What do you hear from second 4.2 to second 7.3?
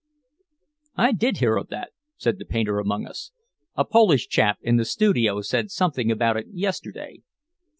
chap in the studio said something about it yesterday."